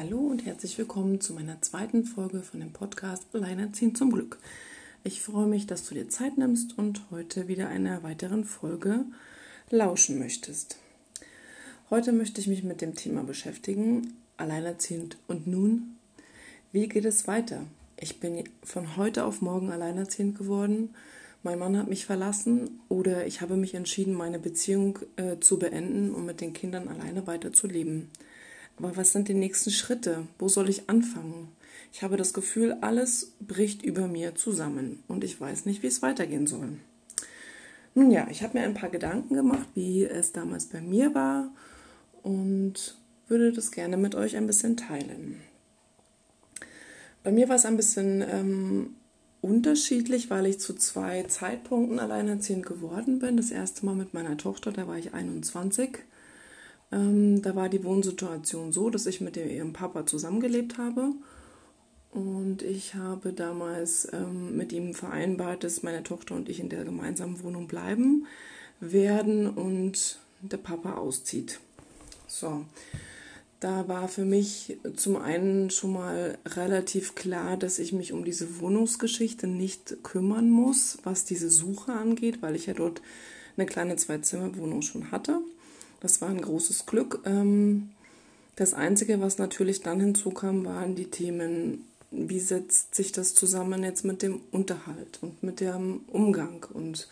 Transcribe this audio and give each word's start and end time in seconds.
Hallo 0.00 0.18
und 0.18 0.46
herzlich 0.46 0.78
willkommen 0.78 1.20
zu 1.20 1.34
meiner 1.34 1.60
zweiten 1.60 2.04
Folge 2.04 2.42
von 2.42 2.60
dem 2.60 2.72
Podcast 2.72 3.24
Alleinerziehend 3.32 3.98
zum 3.98 4.12
Glück. 4.12 4.38
Ich 5.02 5.22
freue 5.22 5.48
mich, 5.48 5.66
dass 5.66 5.88
du 5.88 5.94
dir 5.96 6.08
Zeit 6.08 6.38
nimmst 6.38 6.78
und 6.78 7.10
heute 7.10 7.48
wieder 7.48 7.68
einer 7.68 8.04
weiteren 8.04 8.44
Folge 8.44 9.06
lauschen 9.70 10.20
möchtest. 10.20 10.76
Heute 11.90 12.12
möchte 12.12 12.40
ich 12.40 12.46
mich 12.46 12.62
mit 12.62 12.80
dem 12.80 12.94
Thema 12.94 13.24
beschäftigen, 13.24 14.12
Alleinerziehend 14.36 15.18
und 15.26 15.48
nun, 15.48 15.96
wie 16.70 16.88
geht 16.88 17.04
es 17.04 17.26
weiter? 17.26 17.64
Ich 17.98 18.20
bin 18.20 18.44
von 18.62 18.96
heute 18.96 19.24
auf 19.24 19.42
morgen 19.42 19.72
alleinerziehend 19.72 20.38
geworden. 20.38 20.94
Mein 21.42 21.58
Mann 21.58 21.76
hat 21.76 21.88
mich 21.88 22.06
verlassen 22.06 22.78
oder 22.88 23.26
ich 23.26 23.40
habe 23.40 23.56
mich 23.56 23.74
entschieden, 23.74 24.14
meine 24.14 24.38
Beziehung 24.38 25.00
äh, 25.16 25.40
zu 25.40 25.58
beenden 25.58 26.14
und 26.14 26.24
mit 26.24 26.40
den 26.40 26.52
Kindern 26.52 26.86
alleine 26.86 27.26
weiterzuleben. 27.26 28.10
Aber 28.78 28.96
was 28.96 29.12
sind 29.12 29.28
die 29.28 29.34
nächsten 29.34 29.70
Schritte? 29.70 30.26
Wo 30.38 30.48
soll 30.48 30.68
ich 30.68 30.88
anfangen? 30.88 31.48
Ich 31.92 32.02
habe 32.02 32.16
das 32.16 32.32
Gefühl, 32.32 32.76
alles 32.80 33.32
bricht 33.40 33.82
über 33.82 34.06
mir 34.06 34.34
zusammen 34.34 35.02
und 35.08 35.24
ich 35.24 35.40
weiß 35.40 35.66
nicht, 35.66 35.82
wie 35.82 35.88
es 35.88 36.02
weitergehen 36.02 36.46
soll. 36.46 36.78
Nun 37.94 38.10
ja, 38.10 38.28
ich 38.30 38.42
habe 38.42 38.58
mir 38.58 38.64
ein 38.64 38.74
paar 38.74 38.90
Gedanken 38.90 39.34
gemacht, 39.34 39.66
wie 39.74 40.04
es 40.04 40.32
damals 40.32 40.66
bei 40.66 40.80
mir 40.80 41.14
war 41.14 41.50
und 42.22 42.96
würde 43.26 43.52
das 43.52 43.72
gerne 43.72 43.96
mit 43.96 44.14
euch 44.14 44.36
ein 44.36 44.46
bisschen 44.46 44.76
teilen. 44.76 45.40
Bei 47.24 47.32
mir 47.32 47.48
war 47.48 47.56
es 47.56 47.66
ein 47.66 47.76
bisschen 47.76 48.22
ähm, 48.22 48.94
unterschiedlich, 49.40 50.30
weil 50.30 50.46
ich 50.46 50.60
zu 50.60 50.74
zwei 50.74 51.24
Zeitpunkten 51.24 51.98
alleinerziehend 51.98 52.64
geworden 52.64 53.18
bin. 53.18 53.36
Das 53.36 53.50
erste 53.50 53.84
Mal 53.84 53.94
mit 53.94 54.14
meiner 54.14 54.36
Tochter, 54.36 54.72
da 54.72 54.86
war 54.86 54.96
ich 54.96 55.14
21 55.14 55.98
ähm, 56.90 57.42
da 57.42 57.54
war 57.54 57.68
die 57.68 57.84
Wohnsituation 57.84 58.72
so, 58.72 58.90
dass 58.90 59.06
ich 59.06 59.20
mit 59.20 59.36
ihrem 59.36 59.72
Papa 59.72 60.06
zusammengelebt 60.06 60.78
habe. 60.78 61.12
Und 62.10 62.62
ich 62.62 62.94
habe 62.94 63.32
damals 63.32 64.08
ähm, 64.12 64.56
mit 64.56 64.72
ihm 64.72 64.94
vereinbart, 64.94 65.62
dass 65.64 65.82
meine 65.82 66.02
Tochter 66.02 66.34
und 66.34 66.48
ich 66.48 66.60
in 66.60 66.70
der 66.70 66.84
gemeinsamen 66.84 67.42
Wohnung 67.42 67.68
bleiben 67.68 68.26
werden 68.80 69.48
und 69.48 70.18
der 70.40 70.56
Papa 70.56 70.94
auszieht. 70.94 71.60
So, 72.26 72.64
da 73.60 73.88
war 73.88 74.08
für 74.08 74.24
mich 74.24 74.78
zum 74.96 75.16
einen 75.16 75.70
schon 75.70 75.92
mal 75.92 76.38
relativ 76.46 77.14
klar, 77.14 77.56
dass 77.56 77.78
ich 77.78 77.92
mich 77.92 78.12
um 78.12 78.24
diese 78.24 78.60
Wohnungsgeschichte 78.60 79.46
nicht 79.46 80.02
kümmern 80.02 80.48
muss, 80.48 80.98
was 81.02 81.24
diese 81.24 81.50
Suche 81.50 81.92
angeht, 81.92 82.40
weil 82.40 82.54
ich 82.54 82.66
ja 82.66 82.74
dort 82.74 83.02
eine 83.56 83.66
kleine 83.66 83.96
Zwei-Zimmer-Wohnung 83.96 84.82
schon 84.82 85.10
hatte. 85.10 85.40
Das 86.00 86.20
war 86.20 86.28
ein 86.28 86.40
großes 86.40 86.86
Glück. 86.86 87.20
Ähm, 87.24 87.90
das 88.56 88.74
Einzige, 88.74 89.20
was 89.20 89.38
natürlich 89.38 89.82
dann 89.82 90.00
hinzukam, 90.00 90.64
waren 90.64 90.94
die 90.94 91.10
Themen, 91.10 91.84
wie 92.10 92.40
setzt 92.40 92.94
sich 92.94 93.12
das 93.12 93.34
zusammen 93.34 93.84
jetzt 93.84 94.04
mit 94.04 94.22
dem 94.22 94.40
Unterhalt 94.50 95.18
und 95.20 95.42
mit 95.42 95.60
dem 95.60 96.00
Umgang 96.08 96.66
und 96.72 97.08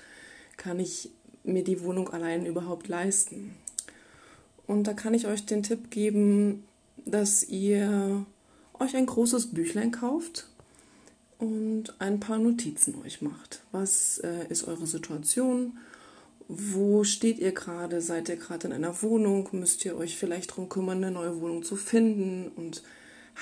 kann 0.57 0.81
ich 0.81 1.11
mir 1.45 1.62
die 1.62 1.83
Wohnung 1.83 2.09
allein 2.09 2.47
überhaupt 2.47 2.89
leisten? 2.89 3.55
Und 4.67 4.84
da 4.84 4.95
kann 4.95 5.14
ich 5.14 5.27
euch 5.27 5.47
den 5.47 5.62
Tipp 5.62 5.91
geben, 5.91 6.64
dass 7.05 7.45
ihr 7.45 8.27
euch 8.79 8.97
ein 8.97 9.07
großes 9.07 9.53
Büchlein 9.53 9.92
kauft 9.92 10.48
und 11.39 11.95
ein 11.98 12.19
paar 12.19 12.39
Notizen 12.39 13.01
euch 13.05 13.23
macht. 13.23 13.62
Was 13.70 14.19
äh, 14.19 14.47
ist 14.48 14.64
eure 14.64 14.87
Situation? 14.87 15.79
Wo 16.48 17.02
steht 17.05 17.39
ihr 17.39 17.52
gerade? 17.52 18.00
Seid 18.00 18.28
ihr 18.28 18.36
gerade 18.36 18.69
in 18.69 18.72
einer 18.72 19.02
Wohnung? 19.02 19.48
Müsst 19.52 19.84
ihr 19.84 19.97
euch 19.97 20.16
vielleicht 20.16 20.50
darum 20.50 20.69
kümmern, 20.69 20.98
eine 20.98 21.11
neue 21.11 21.41
Wohnung 21.41 21.62
zu 21.62 21.77
finden? 21.77 22.52
Und 22.55 22.83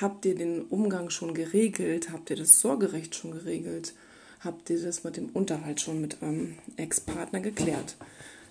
habt 0.00 0.24
ihr 0.24 0.34
den 0.34 0.62
Umgang 0.62 1.10
schon 1.10 1.34
geregelt? 1.34 2.10
Habt 2.12 2.30
ihr 2.30 2.36
das 2.36 2.60
Sorgerecht 2.60 3.14
schon 3.14 3.32
geregelt? 3.32 3.94
Habt 4.40 4.70
ihr 4.70 4.82
das 4.82 5.04
mit 5.04 5.16
dem 5.16 5.30
Unterhalt 5.30 5.80
schon 5.80 6.00
mit 6.00 6.22
eurem 6.22 6.56
Ex-Partner 6.76 7.40
geklärt? 7.40 7.96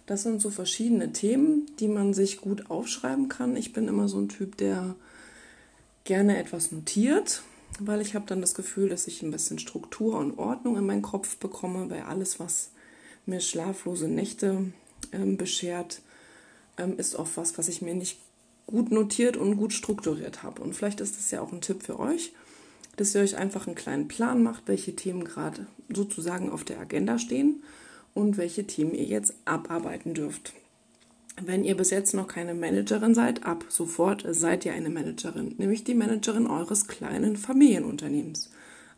Das 0.05 0.23
sind 0.23 0.41
so 0.41 0.49
verschiedene 0.49 1.13
Themen, 1.13 1.65
die 1.79 1.87
man 1.87 2.13
sich 2.13 2.41
gut 2.41 2.69
aufschreiben 2.69 3.29
kann. 3.29 3.55
Ich 3.55 3.73
bin 3.73 3.87
immer 3.87 4.07
so 4.07 4.19
ein 4.19 4.29
Typ, 4.29 4.57
der 4.57 4.95
gerne 6.03 6.37
etwas 6.37 6.71
notiert, 6.71 7.41
weil 7.79 8.01
ich 8.01 8.13
habe 8.13 8.25
dann 8.27 8.41
das 8.41 8.53
Gefühl, 8.53 8.89
dass 8.89 9.07
ich 9.07 9.23
ein 9.23 9.31
bisschen 9.31 9.59
Struktur 9.59 10.17
und 10.17 10.37
Ordnung 10.37 10.77
in 10.77 10.85
meinen 10.85 11.01
Kopf 11.01 11.37
bekomme, 11.37 11.89
weil 11.89 12.01
alles, 12.01 12.39
was 12.39 12.72
mir 13.25 13.39
schlaflose 13.39 14.07
Nächte 14.07 14.71
ähm, 15.11 15.37
beschert, 15.37 16.01
ähm, 16.77 16.97
ist 16.97 17.15
oft 17.15 17.37
was, 17.37 17.57
was 17.57 17.67
ich 17.67 17.81
mir 17.81 17.93
nicht 17.93 18.19
gut 18.65 18.91
notiert 18.91 19.37
und 19.37 19.57
gut 19.57 19.73
strukturiert 19.73 20.43
habe. 20.43 20.61
Und 20.61 20.75
vielleicht 20.75 21.01
ist 21.01 21.17
das 21.17 21.31
ja 21.31 21.41
auch 21.41 21.51
ein 21.51 21.61
Tipp 21.61 21.83
für 21.83 21.99
euch, 21.99 22.33
dass 22.95 23.13
ihr 23.15 23.21
euch 23.21 23.37
einfach 23.37 23.67
einen 23.67 23.75
kleinen 23.75 24.07
Plan 24.07 24.43
macht, 24.43 24.63
welche 24.67 24.95
Themen 24.95 25.23
gerade 25.23 25.67
sozusagen 25.89 26.49
auf 26.49 26.63
der 26.63 26.79
Agenda 26.79 27.17
stehen 27.17 27.63
und 28.13 28.37
welche 28.37 28.65
Themen 28.65 28.93
ihr 28.93 29.05
jetzt 29.05 29.33
abarbeiten 29.45 30.13
dürft. 30.13 30.53
Wenn 31.41 31.63
ihr 31.63 31.75
bis 31.75 31.89
jetzt 31.89 32.13
noch 32.13 32.27
keine 32.27 32.53
Managerin 32.53 33.15
seid, 33.15 33.43
ab 33.43 33.65
sofort 33.67 34.23
seid 34.29 34.65
ihr 34.65 34.73
eine 34.73 34.89
Managerin, 34.89 35.55
nämlich 35.57 35.83
die 35.83 35.95
Managerin 35.95 36.45
eures 36.45 36.87
kleinen 36.87 37.37
Familienunternehmens. 37.37 38.51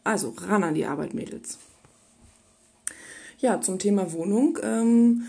Also 0.04 0.36
ran 0.38 0.64
an 0.64 0.76
die 0.76 0.86
Arbeit, 0.86 1.14
Mädels. 1.14 1.58
Ja, 3.40 3.62
zum 3.62 3.80
Thema 3.80 4.14
Wohnung. 4.14 4.60
Ähm, 4.64 5.24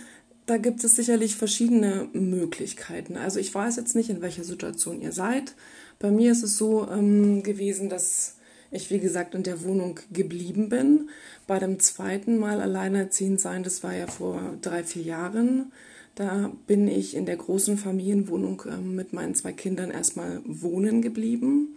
da 0.46 0.58
gibt 0.58 0.84
es 0.84 0.94
sicherlich 0.94 1.36
verschiedene 1.36 2.08
Möglichkeiten. 2.12 3.16
Also 3.16 3.40
ich 3.40 3.52
weiß 3.52 3.76
jetzt 3.76 3.96
nicht, 3.96 4.10
in 4.10 4.22
welcher 4.22 4.44
Situation 4.44 5.00
ihr 5.00 5.12
seid. 5.12 5.54
Bei 5.98 6.10
mir 6.10 6.32
ist 6.32 6.44
es 6.44 6.56
so 6.56 6.88
ähm, 6.88 7.42
gewesen, 7.42 7.88
dass 7.88 8.36
ich, 8.70 8.90
wie 8.90 8.98
gesagt, 8.98 9.34
in 9.34 9.42
der 9.42 9.64
Wohnung 9.64 9.98
geblieben 10.12 10.68
bin. 10.68 11.08
Bei 11.46 11.58
dem 11.58 11.80
zweiten 11.80 12.38
Mal 12.38 12.60
alleinerziehend 12.60 13.40
sein, 13.40 13.62
das 13.62 13.82
war 13.82 13.94
ja 13.94 14.06
vor 14.06 14.56
drei, 14.60 14.84
vier 14.84 15.02
Jahren. 15.02 15.72
Da 16.14 16.52
bin 16.66 16.88
ich 16.88 17.14
in 17.14 17.26
der 17.26 17.36
großen 17.36 17.76
Familienwohnung 17.76 18.62
äh, 18.66 18.76
mit 18.76 19.12
meinen 19.12 19.34
zwei 19.34 19.52
Kindern 19.52 19.90
erstmal 19.90 20.40
wohnen 20.44 21.02
geblieben. 21.02 21.76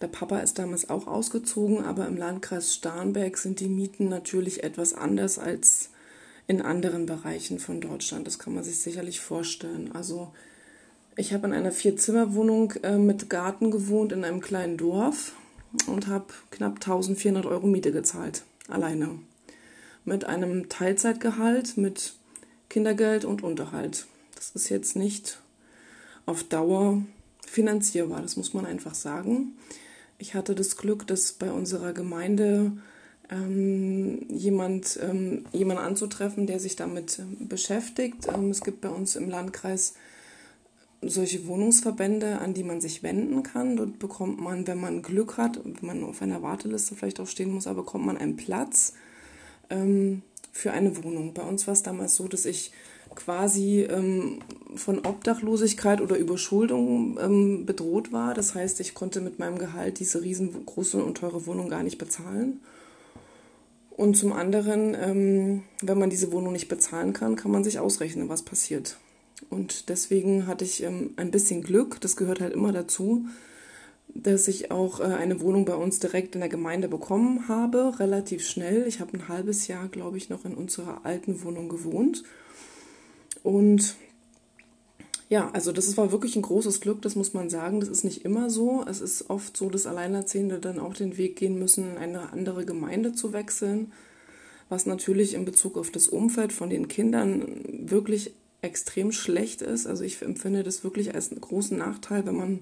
Der 0.00 0.08
Papa 0.08 0.38
ist 0.38 0.58
damals 0.58 0.88
auch 0.90 1.06
ausgezogen, 1.06 1.84
aber 1.84 2.06
im 2.06 2.16
Landkreis 2.16 2.74
Starnberg 2.74 3.36
sind 3.36 3.60
die 3.60 3.68
Mieten 3.68 4.08
natürlich 4.08 4.62
etwas 4.62 4.94
anders 4.94 5.38
als 5.38 5.90
in 6.46 6.62
anderen 6.62 7.06
Bereichen 7.06 7.58
von 7.58 7.80
Deutschland. 7.80 8.26
Das 8.26 8.38
kann 8.38 8.54
man 8.54 8.64
sich 8.64 8.78
sicherlich 8.78 9.20
vorstellen. 9.20 9.90
Also 9.92 10.32
ich 11.16 11.32
habe 11.32 11.48
in 11.48 11.52
einer 11.52 11.72
Vierzimmerwohnung 11.72 12.72
äh, 12.82 12.96
mit 12.96 13.28
Garten 13.28 13.72
gewohnt 13.72 14.12
in 14.12 14.24
einem 14.24 14.40
kleinen 14.40 14.76
Dorf 14.76 15.32
und 15.86 16.06
habe 16.06 16.26
knapp 16.50 16.76
1400 16.76 17.44
Euro 17.44 17.66
Miete 17.66 17.90
gezahlt, 17.90 18.44
alleine. 18.68 19.18
Mit 20.04 20.24
einem 20.24 20.68
Teilzeitgehalt, 20.68 21.76
mit 21.76 22.14
Kindergeld 22.70 23.24
und 23.24 23.42
Unterhalt. 23.42 24.06
Das 24.36 24.50
ist 24.50 24.68
jetzt 24.68 24.94
nicht 24.94 25.40
auf 26.24 26.44
Dauer 26.44 27.02
finanzierbar, 27.46 28.22
das 28.22 28.36
muss 28.36 28.54
man 28.54 28.64
einfach 28.64 28.94
sagen. 28.94 29.52
Ich 30.18 30.34
hatte 30.34 30.54
das 30.54 30.76
Glück, 30.76 31.06
dass 31.06 31.32
bei 31.32 31.50
unserer 31.52 31.92
Gemeinde 31.92 32.72
ähm, 33.30 34.26
jemand, 34.28 34.98
ähm, 35.02 35.44
jemand 35.52 35.80
anzutreffen, 35.80 36.46
der 36.46 36.58
sich 36.58 36.76
damit 36.76 37.18
ähm, 37.18 37.48
beschäftigt. 37.48 38.26
Ähm, 38.26 38.50
es 38.50 38.62
gibt 38.62 38.80
bei 38.80 38.88
uns 38.88 39.16
im 39.16 39.28
Landkreis 39.28 39.94
solche 41.02 41.46
Wohnungsverbände, 41.46 42.38
an 42.38 42.54
die 42.54 42.64
man 42.64 42.80
sich 42.80 43.02
wenden 43.02 43.42
kann. 43.44 43.76
Dort 43.76 43.98
bekommt 43.98 44.40
man, 44.40 44.66
wenn 44.66 44.80
man 44.80 45.02
Glück 45.02 45.36
hat, 45.36 45.60
wenn 45.64 45.86
man 45.86 46.04
auf 46.04 46.22
einer 46.22 46.42
Warteliste 46.42 46.96
vielleicht 46.96 47.20
auch 47.20 47.28
stehen 47.28 47.52
muss, 47.52 47.66
aber 47.66 47.82
bekommt 47.82 48.06
man 48.06 48.16
einen 48.16 48.36
Platz 48.36 48.94
ähm, 49.70 50.22
für 50.50 50.72
eine 50.72 51.04
Wohnung. 51.04 51.34
Bei 51.34 51.42
uns 51.42 51.66
war 51.66 51.74
es 51.74 51.82
damals 51.82 52.16
so, 52.16 52.26
dass 52.26 52.44
ich 52.46 52.72
quasi 53.18 53.80
ähm, 53.82 54.38
von 54.76 55.04
Obdachlosigkeit 55.04 56.00
oder 56.00 56.16
Überschuldung 56.16 57.18
ähm, 57.20 57.66
bedroht 57.66 58.12
war. 58.12 58.32
Das 58.32 58.54
heißt, 58.54 58.78
ich 58.80 58.94
konnte 58.94 59.20
mit 59.20 59.40
meinem 59.40 59.58
Gehalt 59.58 59.98
diese 59.98 60.22
riesengroße 60.22 61.02
und 61.02 61.18
teure 61.18 61.46
Wohnung 61.46 61.68
gar 61.68 61.82
nicht 61.82 61.98
bezahlen. 61.98 62.60
Und 63.90 64.16
zum 64.16 64.32
anderen, 64.32 64.94
ähm, 64.94 65.64
wenn 65.82 65.98
man 65.98 66.10
diese 66.10 66.30
Wohnung 66.30 66.52
nicht 66.52 66.68
bezahlen 66.68 67.12
kann, 67.12 67.34
kann 67.34 67.50
man 67.50 67.64
sich 67.64 67.80
ausrechnen, 67.80 68.28
was 68.28 68.42
passiert. 68.42 68.98
Und 69.50 69.88
deswegen 69.88 70.46
hatte 70.46 70.64
ich 70.64 70.84
ähm, 70.84 71.10
ein 71.16 71.32
bisschen 71.32 71.62
Glück, 71.62 72.00
das 72.00 72.16
gehört 72.16 72.40
halt 72.40 72.52
immer 72.52 72.72
dazu, 72.72 73.26
dass 74.14 74.46
ich 74.46 74.70
auch 74.70 75.00
äh, 75.00 75.04
eine 75.04 75.40
Wohnung 75.40 75.64
bei 75.64 75.74
uns 75.74 75.98
direkt 75.98 76.36
in 76.36 76.40
der 76.40 76.48
Gemeinde 76.48 76.86
bekommen 76.86 77.48
habe, 77.48 77.98
relativ 77.98 78.46
schnell. 78.46 78.86
Ich 78.86 79.00
habe 79.00 79.14
ein 79.14 79.26
halbes 79.26 79.66
Jahr, 79.66 79.88
glaube 79.88 80.18
ich, 80.18 80.28
noch 80.28 80.44
in 80.44 80.54
unserer 80.54 81.04
alten 81.04 81.42
Wohnung 81.42 81.68
gewohnt 81.68 82.22
und 83.48 83.96
ja, 85.30 85.50
also 85.52 85.72
das 85.72 85.96
war 85.96 86.12
wirklich 86.12 86.36
ein 86.36 86.42
großes 86.42 86.82
Glück, 86.82 87.00
das 87.00 87.16
muss 87.16 87.32
man 87.32 87.48
sagen. 87.48 87.80
Das 87.80 87.88
ist 87.88 88.04
nicht 88.04 88.26
immer 88.26 88.50
so. 88.50 88.84
Es 88.86 89.00
ist 89.00 89.30
oft 89.30 89.56
so, 89.56 89.70
dass 89.70 89.86
Alleinerziehende 89.86 90.58
dann 90.58 90.78
auch 90.78 90.92
den 90.92 91.16
Weg 91.16 91.36
gehen 91.36 91.58
müssen, 91.58 91.92
in 91.92 91.96
eine 91.96 92.30
andere 92.34 92.66
Gemeinde 92.66 93.14
zu 93.14 93.32
wechseln, 93.32 93.90
was 94.68 94.84
natürlich 94.84 95.32
in 95.32 95.46
Bezug 95.46 95.78
auf 95.78 95.90
das 95.90 96.08
Umfeld 96.08 96.52
von 96.52 96.68
den 96.68 96.88
Kindern 96.88 97.64
wirklich 97.88 98.34
extrem 98.60 99.12
schlecht 99.12 99.62
ist. 99.62 99.86
Also 99.86 100.04
ich 100.04 100.20
empfinde 100.20 100.62
das 100.62 100.84
wirklich 100.84 101.14
als 101.14 101.30
einen 101.30 101.40
großen 101.40 101.78
Nachteil, 101.78 102.26
wenn 102.26 102.36
man 102.36 102.60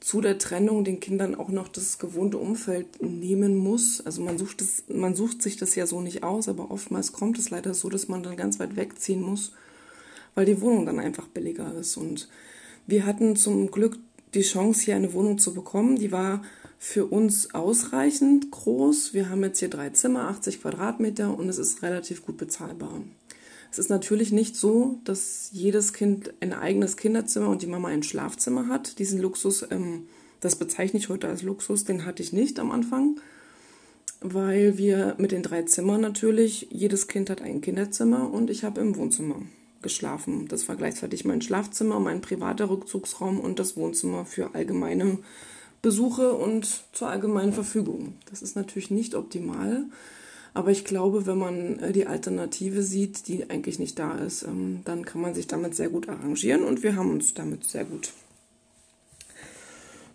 zu 0.00 0.20
der 0.20 0.38
Trennung 0.38 0.82
den 0.82 0.98
Kindern 0.98 1.36
auch 1.36 1.50
noch 1.50 1.68
das 1.68 2.00
gewohnte 2.00 2.38
Umfeld 2.38 3.00
nehmen 3.00 3.54
muss. 3.54 4.00
Also 4.04 4.22
man 4.22 4.38
sucht, 4.38 4.60
das, 4.60 4.82
man 4.88 5.14
sucht 5.14 5.40
sich 5.40 5.56
das 5.56 5.76
ja 5.76 5.86
so 5.86 6.00
nicht 6.00 6.24
aus, 6.24 6.48
aber 6.48 6.72
oftmals 6.72 7.12
kommt 7.12 7.38
es 7.38 7.50
leider 7.50 7.74
so, 7.74 7.88
dass 7.90 8.08
man 8.08 8.24
dann 8.24 8.36
ganz 8.36 8.58
weit 8.58 8.74
wegziehen 8.74 9.22
muss, 9.22 9.52
weil 10.36 10.44
die 10.46 10.60
Wohnung 10.60 10.86
dann 10.86 11.00
einfach 11.00 11.26
billiger 11.26 11.74
ist. 11.74 11.96
Und 11.96 12.28
wir 12.86 13.04
hatten 13.04 13.34
zum 13.34 13.72
Glück 13.72 13.98
die 14.34 14.42
Chance, 14.42 14.84
hier 14.84 14.94
eine 14.94 15.12
Wohnung 15.14 15.38
zu 15.38 15.52
bekommen. 15.54 15.96
Die 15.96 16.12
war 16.12 16.42
für 16.78 17.06
uns 17.06 17.54
ausreichend 17.54 18.52
groß. 18.52 19.14
Wir 19.14 19.30
haben 19.30 19.42
jetzt 19.42 19.58
hier 19.58 19.70
drei 19.70 19.90
Zimmer, 19.90 20.28
80 20.28 20.60
Quadratmeter 20.60 21.36
und 21.36 21.48
es 21.48 21.58
ist 21.58 21.82
relativ 21.82 22.24
gut 22.24 22.36
bezahlbar. 22.36 23.00
Es 23.72 23.78
ist 23.78 23.88
natürlich 23.88 24.30
nicht 24.30 24.56
so, 24.56 25.00
dass 25.04 25.50
jedes 25.52 25.92
Kind 25.92 26.34
ein 26.40 26.52
eigenes 26.52 26.96
Kinderzimmer 26.96 27.48
und 27.48 27.62
die 27.62 27.66
Mama 27.66 27.88
ein 27.88 28.02
Schlafzimmer 28.02 28.68
hat. 28.68 28.98
Diesen 28.98 29.20
Luxus, 29.20 29.66
ähm, 29.70 30.06
das 30.40 30.56
bezeichne 30.56 31.00
ich 31.00 31.08
heute 31.08 31.28
als 31.28 31.42
Luxus, 31.42 31.84
den 31.84 32.04
hatte 32.04 32.22
ich 32.22 32.32
nicht 32.32 32.60
am 32.60 32.70
Anfang, 32.70 33.18
weil 34.20 34.76
wir 34.76 35.14
mit 35.18 35.32
den 35.32 35.42
drei 35.42 35.62
Zimmern 35.62 36.02
natürlich, 36.02 36.68
jedes 36.70 37.08
Kind 37.08 37.30
hat 37.30 37.40
ein 37.40 37.62
Kinderzimmer 37.62 38.30
und 38.32 38.50
ich 38.50 38.64
habe 38.64 38.82
im 38.82 38.96
Wohnzimmer 38.96 39.40
geschlafen. 39.82 40.48
Das 40.48 40.68
war 40.68 40.76
gleichzeitig 40.76 41.24
mein 41.24 41.42
Schlafzimmer, 41.42 42.00
mein 42.00 42.20
privater 42.20 42.70
Rückzugsraum 42.70 43.40
und 43.40 43.58
das 43.58 43.76
Wohnzimmer 43.76 44.24
für 44.24 44.54
allgemeine 44.54 45.18
Besuche 45.82 46.32
und 46.32 46.84
zur 46.92 47.08
allgemeinen 47.08 47.52
Verfügung. 47.52 48.14
Das 48.30 48.42
ist 48.42 48.56
natürlich 48.56 48.90
nicht 48.90 49.14
optimal. 49.14 49.84
Aber 50.54 50.70
ich 50.70 50.86
glaube, 50.86 51.26
wenn 51.26 51.36
man 51.36 51.78
äh, 51.80 51.92
die 51.92 52.06
Alternative 52.06 52.82
sieht, 52.82 53.28
die 53.28 53.50
eigentlich 53.50 53.78
nicht 53.78 53.98
da 53.98 54.16
ist, 54.16 54.42
ähm, 54.42 54.80
dann 54.86 55.04
kann 55.04 55.20
man 55.20 55.34
sich 55.34 55.46
damit 55.46 55.74
sehr 55.74 55.90
gut 55.90 56.08
arrangieren 56.08 56.64
und 56.64 56.82
wir 56.82 56.96
haben 56.96 57.10
uns 57.10 57.34
damit 57.34 57.64
sehr 57.64 57.84
gut 57.84 58.12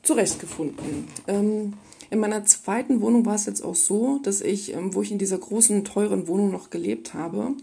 zurechtgefunden. 0.02 1.08
Ähm, 1.28 1.74
in 2.10 2.20
meiner 2.20 2.44
zweiten 2.44 3.02
Wohnung 3.02 3.26
war 3.26 3.36
es 3.36 3.46
jetzt 3.46 3.64
auch 3.64 3.76
so, 3.76 4.20
dass 4.24 4.42
ich, 4.42 4.74
ähm, 4.74 4.96
wo 4.96 5.04
ich 5.04 5.12
in 5.12 5.20
dieser 5.20 5.38
großen, 5.38 5.86
teuren 5.86 6.28
Wohnung 6.28 6.52
noch 6.52 6.72
gelebt 6.72 7.14
habe, 7.14 7.54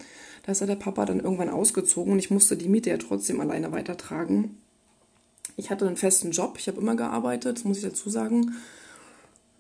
da 0.49 0.53
ist 0.53 0.61
ja 0.61 0.67
der 0.67 0.77
Papa 0.77 1.05
dann 1.05 1.21
irgendwann 1.21 1.51
ausgezogen 1.51 2.11
und 2.11 2.19
ich 2.19 2.31
musste 2.31 2.57
die 2.57 2.71
Miete 2.71 2.89
ja 2.89 2.97
trotzdem 2.97 3.39
alleine 3.39 3.71
weitertragen. 3.71 4.57
Ich 5.59 5.71
hatte 5.71 5.87
einen 5.87 5.99
festen 5.99 6.31
Job, 6.31 6.57
ich 6.59 6.69
habe 6.69 6.81
immer 6.81 6.97
gearbeitet, 6.97 7.67
muss 7.67 7.77
ich 7.77 7.83
dazu 7.83 8.09
sagen. 8.09 8.55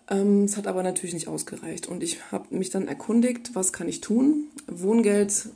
Ähm, 0.09 0.45
es 0.45 0.57
hat 0.57 0.67
aber 0.67 0.83
natürlich 0.83 1.13
nicht 1.13 1.29
ausgereicht. 1.29 1.89
Und 1.89 2.03
ich 2.03 2.33
habe 2.33 2.57
mich 2.57 2.71
dann 2.71 2.89
erkundigt, 2.89 3.55
was 3.55 3.75
kann 3.75 3.87
ich 3.87 4.01
tun? 4.01 4.47
Wohngeld, 4.67 5.51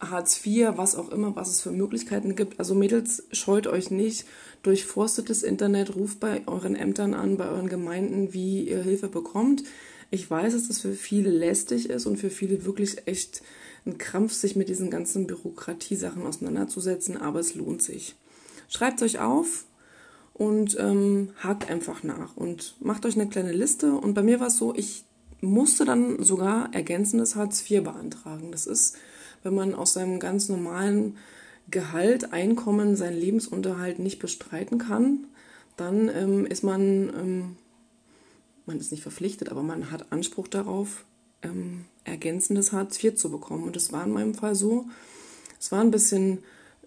Hartz 0.00 0.40
IV, 0.46 0.70
was 0.76 0.94
auch 0.94 1.10
immer, 1.10 1.36
was 1.36 1.50
es 1.50 1.60
für 1.60 1.72
Möglichkeiten 1.72 2.34
gibt. 2.34 2.58
Also 2.58 2.74
Mädels, 2.74 3.24
scheut 3.32 3.66
euch 3.66 3.90
nicht, 3.90 4.24
durchforstet 4.62 5.28
das 5.28 5.42
Internet, 5.42 5.94
ruft 5.94 6.20
bei 6.20 6.40
euren 6.46 6.74
Ämtern 6.74 7.12
an, 7.12 7.36
bei 7.36 7.48
euren 7.48 7.68
Gemeinden, 7.68 8.32
wie 8.32 8.66
ihr 8.66 8.82
Hilfe 8.82 9.08
bekommt. 9.08 9.62
Ich 10.10 10.30
weiß, 10.30 10.54
dass 10.54 10.68
das 10.68 10.80
für 10.80 10.94
viele 10.94 11.28
lästig 11.28 11.90
ist 11.90 12.06
und 12.06 12.16
für 12.16 12.30
viele 12.30 12.64
wirklich 12.64 13.06
echt 13.06 13.42
ein 13.84 13.98
Krampf, 13.98 14.32
sich 14.32 14.56
mit 14.56 14.68
diesen 14.68 14.90
ganzen 14.90 15.26
Bürokratiesachen 15.26 16.24
auseinanderzusetzen, 16.24 17.16
aber 17.16 17.40
es 17.40 17.54
lohnt 17.54 17.82
sich. 17.82 18.14
Schreibt 18.68 19.02
euch 19.02 19.18
auf, 19.18 19.64
und 20.34 20.76
ähm, 20.80 21.30
hakt 21.38 21.70
einfach 21.70 22.02
nach 22.02 22.36
und 22.36 22.74
macht 22.80 23.04
euch 23.06 23.14
eine 23.14 23.28
kleine 23.28 23.52
Liste. 23.52 23.94
Und 23.94 24.14
bei 24.14 24.22
mir 24.22 24.40
war 24.40 24.48
es 24.48 24.56
so, 24.56 24.74
ich 24.74 25.04
musste 25.40 25.84
dann 25.84 26.22
sogar 26.22 26.72
ergänzendes 26.72 27.36
Hartz 27.36 27.68
IV 27.68 27.84
beantragen. 27.84 28.52
Das 28.52 28.66
ist, 28.66 28.96
wenn 29.42 29.54
man 29.54 29.74
aus 29.74 29.92
seinem 29.92 30.20
ganz 30.20 30.48
normalen 30.48 31.16
Gehalt, 31.70 32.32
Einkommen, 32.32 32.96
seinen 32.96 33.18
Lebensunterhalt 33.18 33.98
nicht 33.98 34.18
bestreiten 34.18 34.78
kann, 34.78 35.26
dann 35.76 36.08
ähm, 36.08 36.46
ist 36.46 36.62
man, 36.62 36.82
ähm, 37.14 37.56
man 38.66 38.78
ist 38.78 38.90
nicht 38.90 39.02
verpflichtet, 39.02 39.48
aber 39.48 39.62
man 39.62 39.90
hat 39.90 40.12
Anspruch 40.12 40.48
darauf, 40.48 41.04
ähm, 41.42 41.84
ergänzendes 42.04 42.72
Hartz 42.72 43.02
IV 43.02 43.14
zu 43.14 43.30
bekommen. 43.30 43.64
Und 43.64 43.76
das 43.76 43.92
war 43.92 44.04
in 44.04 44.12
meinem 44.12 44.34
Fall 44.34 44.54
so. 44.54 44.86
Es 45.60 45.72
war 45.72 45.80
ein 45.80 45.90
bisschen 45.90 46.38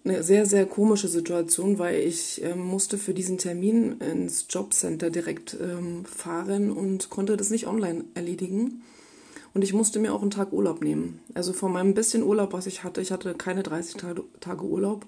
eine 0.04 0.22
sehr, 0.22 0.46
sehr 0.46 0.66
komische 0.66 1.08
Situation, 1.08 1.78
weil 1.78 2.00
ich 2.00 2.42
ähm, 2.42 2.60
musste 2.60 2.98
für 2.98 3.14
diesen 3.14 3.38
Termin 3.38 3.98
ins 4.00 4.46
Jobcenter 4.48 5.10
direkt 5.10 5.56
ähm, 5.60 6.04
fahren 6.04 6.70
und 6.70 7.10
konnte 7.10 7.36
das 7.36 7.50
nicht 7.50 7.66
online 7.66 8.04
erledigen. 8.14 8.82
Und 9.52 9.62
ich 9.62 9.72
musste 9.72 9.98
mir 9.98 10.12
auch 10.12 10.22
einen 10.22 10.30
Tag 10.30 10.52
Urlaub 10.52 10.82
nehmen. 10.82 11.20
Also 11.34 11.52
von 11.52 11.72
meinem 11.72 11.94
bisschen 11.94 12.22
Urlaub, 12.22 12.52
was 12.52 12.66
ich 12.66 12.84
hatte, 12.84 13.00
ich 13.00 13.10
hatte 13.10 13.34
keine 13.34 13.62
30 13.62 13.96
Tage 14.40 14.62
Urlaub, 14.62 15.06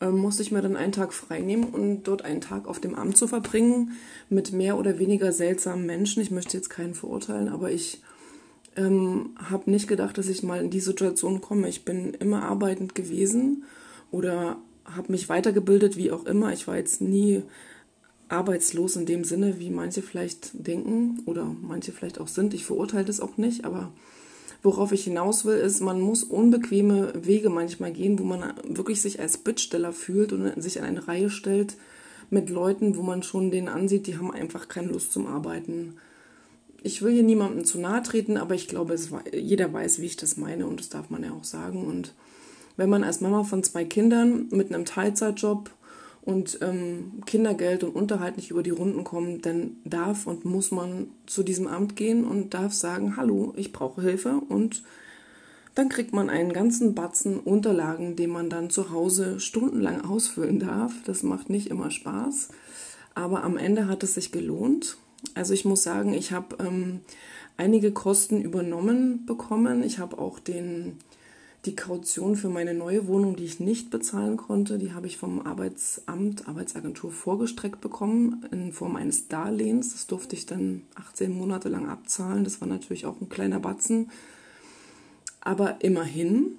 ähm, 0.00 0.16
musste 0.16 0.42
ich 0.42 0.52
mir 0.52 0.62
dann 0.62 0.76
einen 0.76 0.92
Tag 0.92 1.12
frei 1.14 1.40
nehmen 1.40 1.64
und 1.64 2.02
dort 2.04 2.22
einen 2.22 2.40
Tag 2.40 2.66
auf 2.66 2.80
dem 2.80 2.94
Amt 2.94 3.16
zu 3.16 3.28
verbringen 3.28 3.92
mit 4.28 4.52
mehr 4.52 4.76
oder 4.76 4.98
weniger 4.98 5.32
seltsamen 5.32 5.86
Menschen. 5.86 6.22
Ich 6.22 6.30
möchte 6.30 6.56
jetzt 6.56 6.70
keinen 6.70 6.94
verurteilen, 6.94 7.48
aber 7.48 7.70
ich 7.70 8.02
ähm, 8.78 9.30
habe 9.50 9.70
nicht 9.70 9.88
gedacht, 9.88 10.16
dass 10.16 10.28
ich 10.28 10.42
mal 10.42 10.62
in 10.62 10.70
die 10.70 10.80
Situation 10.80 11.40
komme. 11.40 11.68
Ich 11.68 11.84
bin 11.84 12.14
immer 12.14 12.44
arbeitend 12.44 12.94
gewesen 12.94 13.64
oder 14.10 14.56
habe 14.84 15.12
mich 15.12 15.28
weitergebildet, 15.28 15.96
wie 15.96 16.12
auch 16.12 16.24
immer. 16.24 16.52
Ich 16.52 16.66
war 16.68 16.76
jetzt 16.76 17.02
nie 17.02 17.42
arbeitslos 18.28 18.96
in 18.96 19.06
dem 19.06 19.24
Sinne, 19.24 19.58
wie 19.58 19.70
manche 19.70 20.02
vielleicht 20.02 20.50
denken 20.66 21.22
oder 21.26 21.44
manche 21.60 21.92
vielleicht 21.92 22.20
auch 22.20 22.28
sind. 22.28 22.54
Ich 22.54 22.64
verurteile 22.64 23.04
das 23.04 23.20
auch 23.20 23.36
nicht, 23.36 23.64
aber 23.64 23.92
worauf 24.62 24.92
ich 24.92 25.04
hinaus 25.04 25.44
will, 25.44 25.56
ist, 25.56 25.80
man 25.80 26.00
muss 26.00 26.24
unbequeme 26.24 27.12
Wege 27.14 27.50
manchmal 27.50 27.92
gehen, 27.92 28.18
wo 28.18 28.24
man 28.24 28.54
wirklich 28.68 29.00
sich 29.00 29.20
als 29.20 29.38
Bittsteller 29.38 29.92
fühlt 29.92 30.32
und 30.32 30.60
sich 30.62 30.78
an 30.78 30.86
eine 30.86 31.08
Reihe 31.08 31.30
stellt 31.30 31.76
mit 32.30 32.50
Leuten, 32.50 32.96
wo 32.96 33.02
man 33.02 33.22
schon 33.22 33.50
denen 33.50 33.68
ansieht, 33.68 34.06
die 34.06 34.18
haben 34.18 34.30
einfach 34.30 34.68
keine 34.68 34.88
Lust 34.88 35.12
zum 35.12 35.26
Arbeiten. 35.26 35.96
Ich 36.88 37.02
will 37.02 37.12
hier 37.12 37.22
niemandem 37.22 37.66
zu 37.66 37.78
nahe 37.78 38.02
treten, 38.02 38.38
aber 38.38 38.54
ich 38.54 38.66
glaube, 38.66 38.94
es, 38.94 39.10
jeder 39.30 39.70
weiß, 39.70 40.00
wie 40.00 40.06
ich 40.06 40.16
das 40.16 40.38
meine 40.38 40.66
und 40.66 40.80
das 40.80 40.88
darf 40.88 41.10
man 41.10 41.22
ja 41.22 41.32
auch 41.32 41.44
sagen 41.44 41.84
und 41.84 42.14
wenn 42.78 42.88
man 42.88 43.04
als 43.04 43.20
Mama 43.20 43.44
von 43.44 43.62
zwei 43.62 43.84
Kindern 43.84 44.46
mit 44.52 44.72
einem 44.72 44.86
Teilzeitjob 44.86 45.70
und 46.22 46.58
ähm, 46.62 47.20
Kindergeld 47.26 47.84
und 47.84 47.94
Unterhalt 47.94 48.38
nicht 48.38 48.50
über 48.50 48.62
die 48.62 48.70
Runden 48.70 49.04
kommt, 49.04 49.44
dann 49.44 49.76
darf 49.84 50.26
und 50.26 50.46
muss 50.46 50.70
man 50.70 51.08
zu 51.26 51.42
diesem 51.42 51.66
Amt 51.66 51.94
gehen 51.94 52.24
und 52.24 52.54
darf 52.54 52.72
sagen, 52.72 53.18
hallo, 53.18 53.52
ich 53.56 53.70
brauche 53.74 54.00
Hilfe 54.00 54.40
und 54.48 54.82
dann 55.74 55.90
kriegt 55.90 56.14
man 56.14 56.30
einen 56.30 56.54
ganzen 56.54 56.94
Batzen 56.94 57.38
Unterlagen, 57.38 58.16
den 58.16 58.30
man 58.30 58.48
dann 58.48 58.70
zu 58.70 58.90
Hause 58.90 59.40
stundenlang 59.40 60.00
ausfüllen 60.00 60.58
darf. 60.58 60.94
Das 61.04 61.22
macht 61.22 61.50
nicht 61.50 61.66
immer 61.66 61.90
Spaß, 61.90 62.48
aber 63.14 63.44
am 63.44 63.58
Ende 63.58 63.88
hat 63.88 64.02
es 64.02 64.14
sich 64.14 64.32
gelohnt. 64.32 64.96
Also 65.34 65.54
ich 65.54 65.64
muss 65.64 65.82
sagen, 65.82 66.14
ich 66.14 66.32
habe 66.32 66.56
ähm, 66.64 67.00
einige 67.56 67.92
Kosten 67.92 68.40
übernommen 68.40 69.26
bekommen. 69.26 69.82
Ich 69.82 69.98
habe 69.98 70.18
auch 70.18 70.38
den 70.38 70.98
die 71.64 71.74
Kaution 71.74 72.36
für 72.36 72.48
meine 72.48 72.72
neue 72.72 73.06
Wohnung, 73.08 73.36
die 73.36 73.44
ich 73.44 73.58
nicht 73.58 73.90
bezahlen 73.90 74.36
konnte, 74.36 74.78
die 74.78 74.92
habe 74.92 75.06
ich 75.06 75.18
vom 75.18 75.44
Arbeitsamt, 75.44 76.48
Arbeitsagentur 76.48 77.10
vorgestreckt 77.10 77.80
bekommen 77.80 78.46
in 78.52 78.72
Form 78.72 78.96
eines 78.96 79.28
Darlehens. 79.28 79.92
Das 79.92 80.06
durfte 80.06 80.36
ich 80.36 80.46
dann 80.46 80.82
18 80.94 81.36
Monate 81.36 81.68
lang 81.68 81.88
abzahlen. 81.88 82.44
Das 82.44 82.60
war 82.60 82.68
natürlich 82.68 83.06
auch 83.06 83.20
ein 83.20 83.28
kleiner 83.28 83.60
Batzen. 83.60 84.10
Aber 85.40 85.82
immerhin. 85.82 86.52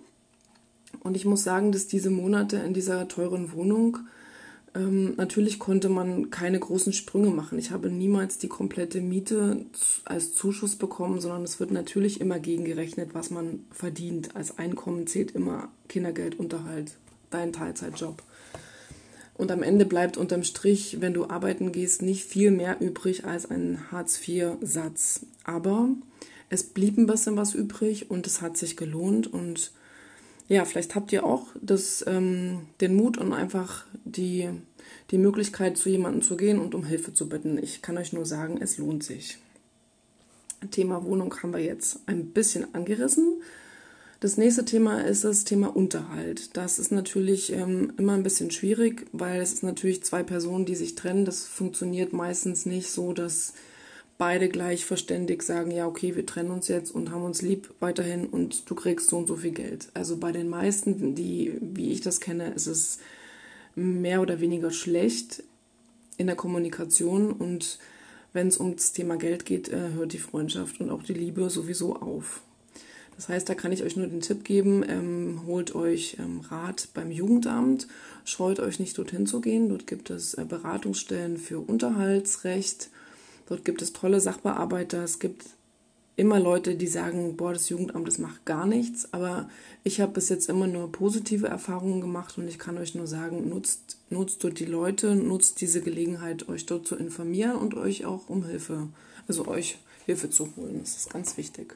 Und 1.01 1.15
ich 1.15 1.25
muss 1.25 1.43
sagen, 1.43 1.71
dass 1.71 1.87
diese 1.87 2.09
Monate 2.09 2.57
in 2.57 2.73
dieser 2.73 3.07
teuren 3.07 3.53
Wohnung 3.53 3.99
ähm, 4.75 5.15
natürlich 5.15 5.59
konnte 5.59 5.89
man 5.89 6.29
keine 6.29 6.59
großen 6.59 6.93
Sprünge 6.93 7.29
machen. 7.29 7.57
Ich 7.57 7.71
habe 7.71 7.89
niemals 7.89 8.38
die 8.38 8.47
komplette 8.47 9.01
Miete 9.01 9.65
als 10.05 10.33
Zuschuss 10.33 10.75
bekommen, 10.75 11.19
sondern 11.19 11.43
es 11.43 11.59
wird 11.59 11.71
natürlich 11.71 12.21
immer 12.21 12.39
gegengerechnet, 12.39 13.13
was 13.13 13.31
man 13.31 13.65
verdient. 13.71 14.35
Als 14.35 14.57
Einkommen 14.57 15.07
zählt 15.07 15.31
immer 15.31 15.69
Kindergeld, 15.88 16.39
Unterhalt, 16.39 16.97
dein 17.29 17.53
Teilzeitjob. 17.53 18.21
Und 19.35 19.51
am 19.51 19.63
Ende 19.63 19.85
bleibt 19.85 20.17
unterm 20.17 20.43
Strich, 20.43 20.97
wenn 20.99 21.13
du 21.13 21.29
arbeiten 21.29 21.71
gehst, 21.71 22.01
nicht 22.01 22.25
viel 22.25 22.51
mehr 22.51 22.81
übrig 22.81 23.25
als 23.25 23.49
ein 23.49 23.89
Hartz-IV-Satz. 23.89 25.25
Aber 25.45 25.89
es 26.49 26.63
blieb 26.63 26.97
ein 26.97 27.07
bisschen 27.07 27.38
was 27.38 27.53
übrig 27.53 28.11
und 28.11 28.27
es 28.27 28.41
hat 28.41 28.57
sich 28.57 28.75
gelohnt 28.75 29.31
und 29.31 29.71
ja, 30.49 30.65
vielleicht 30.65 30.95
habt 30.95 31.13
ihr 31.13 31.23
auch 31.23 31.47
das, 31.61 32.03
ähm, 32.07 32.65
den 32.81 32.95
Mut 32.95 33.19
und 33.19 33.33
einfach 33.33 33.85
die, 34.03 34.49
die 35.11 35.19
Möglichkeit, 35.19 35.77
zu 35.77 35.89
jemandem 35.89 36.23
zu 36.23 36.35
gehen 36.35 36.59
und 36.59 36.73
um 36.73 36.83
Hilfe 36.83 37.13
zu 37.13 37.29
bitten. 37.29 37.57
Ich 37.59 37.83
kann 37.83 37.97
euch 37.97 38.13
nur 38.13 38.25
sagen, 38.25 38.57
es 38.59 38.79
lohnt 38.79 39.03
sich. 39.03 39.37
Thema 40.71 41.05
Wohnung 41.05 41.33
haben 41.41 41.53
wir 41.53 41.63
jetzt 41.63 41.99
ein 42.07 42.31
bisschen 42.31 42.73
angerissen. 42.73 43.41
Das 44.21 44.37
nächste 44.37 44.65
Thema 44.65 45.01
ist 45.01 45.23
das 45.23 45.45
Thema 45.45 45.73
Unterhalt. 45.73 46.57
Das 46.57 46.79
ist 46.79 46.91
natürlich 46.91 47.53
ähm, 47.53 47.93
immer 47.97 48.13
ein 48.13 48.23
bisschen 48.23 48.51
schwierig, 48.51 49.05
weil 49.13 49.41
es 49.41 49.53
ist 49.53 49.63
natürlich 49.63 50.03
zwei 50.03 50.23
Personen, 50.23 50.65
die 50.65 50.75
sich 50.75 50.95
trennen. 50.95 51.25
Das 51.25 51.45
funktioniert 51.45 52.11
meistens 52.11 52.65
nicht 52.65 52.89
so, 52.89 53.13
dass 53.13 53.53
beide 54.19 54.49
gleich 54.49 54.85
verständig 54.85 55.41
sagen, 55.41 55.71
ja, 55.71 55.88
okay, 55.88 56.15
wir 56.15 56.25
trennen 56.25 56.51
uns 56.51 56.67
jetzt 56.67 56.91
und 56.91 57.09
haben 57.09 57.23
uns 57.23 57.41
lieb 57.41 57.73
weiterhin 57.79 58.27
und 58.27 58.69
du 58.69 58.75
kriegst 58.75 59.09
so 59.09 59.17
und 59.17 59.27
so 59.27 59.38
viel 59.38 59.53
Geld. 59.53 59.89
Also 59.95 60.17
bei 60.17 60.31
den 60.31 60.49
meisten, 60.49 61.15
die, 61.15 61.57
wie 61.61 61.91
ich 61.91 62.01
das 62.01 62.19
kenne, 62.19 62.51
ist 62.51 62.67
es 62.67 62.99
mehr 63.75 64.21
oder 64.21 64.41
weniger 64.41 64.69
schlecht. 64.71 65.43
in 66.17 66.27
der 66.27 66.35
Kommunikation 66.35 67.31
und 67.31 67.79
wenn 68.33 68.47
es 68.47 68.59
ums 68.59 68.91
Thema 68.91 69.15
Geld 69.15 69.45
geht, 69.45 69.69
äh, 69.69 69.93
hört 69.95 70.11
die 70.11 70.19
Freundschaft 70.19 70.81
und 70.81 70.89
auch 70.89 71.01
die 71.01 71.13
Liebe 71.13 71.49
sowieso 71.49 71.95
auf. 71.95 72.41
Das 73.15 73.29
heißt, 73.29 73.47
da 73.47 73.55
kann 73.55 73.71
ich 73.71 73.83
euch 73.83 73.95
nur 73.95 74.07
den 74.07 74.19
Tipp 74.19 74.43
geben, 74.43 74.83
ähm, 74.88 75.41
holt 75.45 75.75
euch 75.75 76.17
ähm, 76.19 76.41
Rat 76.41 76.89
beim 76.93 77.09
Jugendamt, 77.09 77.88
scheut 78.25 78.59
euch 78.59 78.79
nicht 78.79 78.97
dorthin 78.97 79.27
zu 79.27 79.39
gehen. 79.39 79.69
Dort 79.69 79.88
gibt 79.88 80.09
es 80.09 80.33
äh, 80.33 80.43
Beratungsstellen 80.43 81.38
für 81.38 81.59
Unterhaltsrecht, 81.59 82.89
dort 83.49 83.65
gibt 83.65 83.81
es 83.81 83.93
tolle 83.93 84.21
Sachbearbeiter, 84.21 85.03
es 85.03 85.19
gibt 85.19 85.45
immer 86.19 86.39
Leute, 86.39 86.75
die 86.75 86.87
sagen, 86.87 87.37
boah, 87.37 87.53
das 87.53 87.69
Jugendamt, 87.69 88.05
das 88.05 88.17
macht 88.17 88.45
gar 88.45 88.65
nichts. 88.65 89.13
Aber 89.13 89.49
ich 89.83 90.01
habe 90.01 90.11
bis 90.11 90.27
jetzt 90.27 90.49
immer 90.49 90.67
nur 90.67 90.91
positive 90.91 91.47
Erfahrungen 91.47 92.01
gemacht 92.01 92.37
und 92.37 92.47
ich 92.47 92.59
kann 92.59 92.77
euch 92.77 92.93
nur 92.93 93.07
sagen, 93.07 93.47
nutzt, 93.47 93.97
nutzt 94.09 94.43
dort 94.43 94.59
die 94.59 94.65
Leute, 94.65 95.15
nutzt 95.15 95.61
diese 95.61 95.81
Gelegenheit, 95.81 96.49
euch 96.49 96.65
dort 96.65 96.85
zu 96.85 96.97
informieren 96.97 97.55
und 97.55 97.73
euch 97.73 98.05
auch 98.05 98.27
um 98.27 98.45
Hilfe, 98.45 98.89
also 99.29 99.47
euch 99.47 99.77
Hilfe 100.05 100.29
zu 100.29 100.49
holen. 100.57 100.79
Das 100.81 100.97
ist 100.97 101.09
ganz 101.09 101.37
wichtig. 101.37 101.75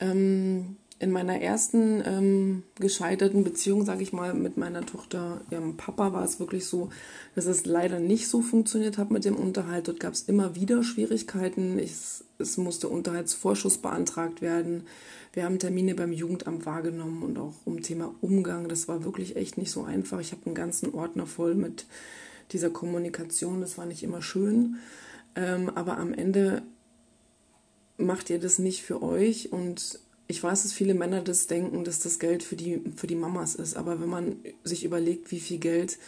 Ähm, 0.00 0.76
in 0.98 1.10
meiner 1.10 1.40
ersten 1.40 2.02
ähm, 2.06 2.62
gescheiterten 2.76 3.42
Beziehung, 3.42 3.84
sage 3.84 4.02
ich 4.02 4.12
mal, 4.12 4.34
mit 4.34 4.56
meiner 4.56 4.86
Tochter, 4.86 5.40
ihrem 5.50 5.76
Papa, 5.76 6.12
war 6.12 6.24
es 6.24 6.38
wirklich 6.38 6.64
so, 6.66 6.90
dass 7.34 7.46
es 7.46 7.66
leider 7.66 7.98
nicht 7.98 8.28
so 8.28 8.40
funktioniert 8.40 8.98
hat 8.98 9.10
mit 9.10 9.24
dem 9.24 9.34
Unterhalt. 9.34 9.88
Dort 9.88 9.98
gab 10.00 10.12
es 10.12 10.22
immer 10.22 10.54
wieder 10.54 10.84
Schwierigkeiten. 10.84 11.78
Ich, 11.78 11.94
es 12.38 12.56
musste 12.56 12.88
Unterhaltsvorschuss 12.88 13.78
beantragt 13.78 14.42
werden. 14.42 14.86
Wir 15.32 15.44
haben 15.44 15.58
Termine 15.58 15.94
beim 15.94 16.12
Jugendamt 16.12 16.66
wahrgenommen 16.66 17.22
und 17.22 17.38
auch 17.38 17.54
um 17.64 17.82
Thema 17.82 18.14
Umgang. 18.20 18.68
Das 18.68 18.86
war 18.86 19.04
wirklich 19.04 19.34
echt 19.36 19.58
nicht 19.58 19.70
so 19.70 19.82
einfach. 19.82 20.20
Ich 20.20 20.32
habe 20.32 20.46
einen 20.46 20.54
ganzen 20.54 20.94
Ordner 20.94 21.26
voll 21.26 21.54
mit 21.54 21.86
dieser 22.52 22.70
Kommunikation. 22.70 23.60
Das 23.60 23.78
war 23.78 23.86
nicht 23.86 24.02
immer 24.02 24.22
schön. 24.22 24.76
Ähm, 25.34 25.70
aber 25.70 25.96
am 25.98 26.12
Ende 26.12 26.62
macht 27.96 28.30
ihr 28.30 28.38
das 28.38 28.58
nicht 28.58 28.82
für 28.82 29.02
euch 29.02 29.52
und 29.52 29.98
ich 30.32 30.42
weiß, 30.42 30.62
dass 30.62 30.72
viele 30.72 30.94
Männer 30.94 31.20
das 31.20 31.46
denken, 31.46 31.84
dass 31.84 32.00
das 32.00 32.18
Geld 32.18 32.42
für 32.42 32.56
die, 32.56 32.80
für 32.96 33.06
die 33.06 33.14
Mamas 33.14 33.54
ist. 33.54 33.76
Aber 33.76 34.00
wenn 34.00 34.08
man 34.08 34.36
sich 34.64 34.82
überlegt, 34.82 35.30
wie 35.30 35.40
viel 35.40 35.58
Geld 35.58 35.98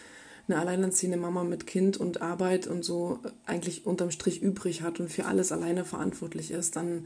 eine 0.48 0.58
alleinerziehende 0.58 1.18
Mama 1.18 1.44
mit 1.44 1.66
Kind 1.66 1.98
und 1.98 2.22
Arbeit 2.22 2.66
und 2.66 2.86
so 2.86 3.18
eigentlich 3.44 3.84
unterm 3.84 4.10
Strich 4.10 4.40
übrig 4.40 4.80
hat 4.80 4.98
und 4.98 5.10
für 5.10 5.26
alles 5.26 5.52
alleine 5.52 5.84
verantwortlich 5.84 6.52
ist, 6.52 6.74
dann 6.74 7.04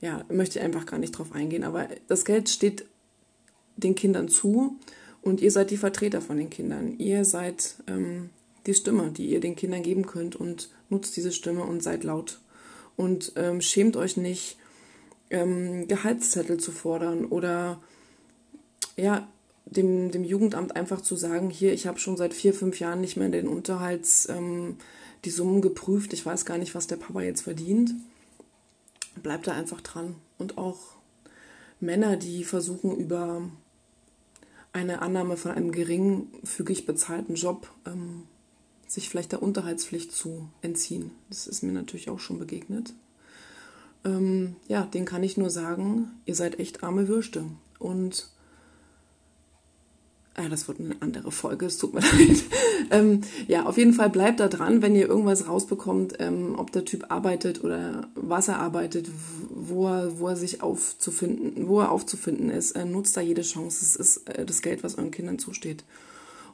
ja, 0.00 0.24
möchte 0.28 0.58
ich 0.58 0.64
einfach 0.64 0.86
gar 0.86 0.98
nicht 0.98 1.12
drauf 1.12 1.32
eingehen. 1.32 1.62
Aber 1.62 1.86
das 2.08 2.24
Geld 2.24 2.48
steht 2.48 2.84
den 3.76 3.94
Kindern 3.94 4.28
zu 4.28 4.76
und 5.22 5.40
ihr 5.40 5.52
seid 5.52 5.70
die 5.70 5.76
Vertreter 5.76 6.20
von 6.20 6.36
den 6.36 6.50
Kindern. 6.50 6.98
Ihr 6.98 7.24
seid 7.24 7.76
ähm, 7.86 8.30
die 8.66 8.74
Stimme, 8.74 9.12
die 9.12 9.30
ihr 9.30 9.38
den 9.38 9.54
Kindern 9.54 9.84
geben 9.84 10.04
könnt 10.04 10.34
und 10.34 10.68
nutzt 10.90 11.16
diese 11.16 11.30
Stimme 11.30 11.62
und 11.62 11.80
seid 11.80 12.02
laut 12.02 12.40
und 12.96 13.34
ähm, 13.36 13.60
schämt 13.60 13.96
euch 13.96 14.16
nicht, 14.16 14.58
ähm, 15.34 15.88
Gehaltszettel 15.88 16.58
zu 16.58 16.70
fordern 16.70 17.24
oder 17.26 17.80
ja, 18.96 19.26
dem, 19.66 20.12
dem 20.12 20.22
Jugendamt 20.22 20.76
einfach 20.76 21.00
zu 21.00 21.16
sagen, 21.16 21.50
hier, 21.50 21.72
ich 21.72 21.88
habe 21.88 21.98
schon 21.98 22.16
seit 22.16 22.32
vier, 22.32 22.54
fünf 22.54 22.78
Jahren 22.78 23.00
nicht 23.00 23.16
mehr 23.16 23.28
den 23.28 23.48
Unterhalts, 23.48 24.28
ähm, 24.28 24.76
die 25.24 25.30
Summen 25.30 25.60
geprüft, 25.60 26.12
ich 26.12 26.24
weiß 26.24 26.44
gar 26.44 26.56
nicht, 26.58 26.76
was 26.76 26.86
der 26.86 26.96
Papa 26.96 27.20
jetzt 27.22 27.42
verdient. 27.42 27.94
Bleibt 29.22 29.46
da 29.48 29.52
einfach 29.52 29.80
dran. 29.80 30.14
Und 30.38 30.56
auch 30.56 30.78
Männer, 31.80 32.16
die 32.16 32.44
versuchen 32.44 32.96
über 32.96 33.42
eine 34.72 35.02
Annahme 35.02 35.36
von 35.36 35.50
einem 35.52 35.72
geringfügig 35.72 36.86
bezahlten 36.86 37.34
Job 37.34 37.70
ähm, 37.86 38.24
sich 38.86 39.08
vielleicht 39.08 39.32
der 39.32 39.42
Unterhaltspflicht 39.42 40.12
zu 40.12 40.48
entziehen. 40.62 41.10
Das 41.28 41.48
ist 41.48 41.62
mir 41.62 41.72
natürlich 41.72 42.10
auch 42.10 42.20
schon 42.20 42.38
begegnet. 42.38 42.92
Ähm, 44.04 44.56
ja, 44.68 44.82
den 44.82 45.04
kann 45.04 45.22
ich 45.22 45.36
nur 45.36 45.50
sagen, 45.50 46.10
ihr 46.26 46.34
seid 46.34 46.58
echt 46.58 46.82
arme 46.82 47.08
Würste. 47.08 47.44
Und 47.78 48.28
Ah, 50.36 50.48
das 50.48 50.66
wird 50.66 50.80
eine 50.80 50.96
andere 50.98 51.30
Folge, 51.30 51.66
es 51.66 51.78
tut 51.78 51.94
mir 51.94 52.00
leid. 52.18 52.42
ähm, 52.90 53.20
ja, 53.46 53.66
auf 53.66 53.76
jeden 53.78 53.92
Fall 53.92 54.10
bleibt 54.10 54.40
da 54.40 54.48
dran, 54.48 54.82
wenn 54.82 54.96
ihr 54.96 55.06
irgendwas 55.06 55.46
rausbekommt, 55.46 56.14
ähm, 56.18 56.56
ob 56.58 56.72
der 56.72 56.84
Typ 56.84 57.06
arbeitet 57.08 57.62
oder 57.62 58.08
was 58.16 58.48
er 58.48 58.58
arbeitet, 58.58 59.08
wo 59.48 59.86
er, 59.86 60.18
wo 60.18 60.26
er 60.26 60.36
sich 60.36 60.60
aufzufinden, 60.60 61.68
wo 61.68 61.80
er 61.80 61.92
aufzufinden 61.92 62.50
ist, 62.50 62.72
äh, 62.72 62.84
nutzt 62.84 63.16
da 63.16 63.20
jede 63.20 63.42
Chance. 63.42 63.84
Es 63.84 63.94
ist 63.94 64.28
äh, 64.28 64.44
das 64.44 64.60
Geld, 64.60 64.82
was 64.82 64.98
euren 64.98 65.12
Kindern 65.12 65.38
zusteht. 65.38 65.84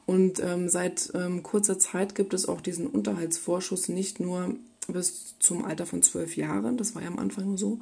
Und 0.05 0.39
ähm, 0.43 0.69
seit 0.69 1.11
ähm, 1.15 1.41
kurzer 1.41 1.79
Zeit 1.79 2.13
gibt 2.13 2.35
es 2.35 2.47
auch 2.47 2.61
diesen 2.61 2.85
Unterhaltsvorschuss 2.85 3.89
nicht 3.89 4.19
nur 4.19 4.55
bis 4.87 5.35
zum 5.39 5.65
Alter 5.65 5.85
von 5.85 6.01
zwölf 6.01 6.35
Jahren, 6.35 6.77
das 6.77 6.95
war 6.95 7.01
ja 7.01 7.07
am 7.07 7.19
Anfang 7.19 7.45
nur 7.45 7.57
so, 7.57 7.79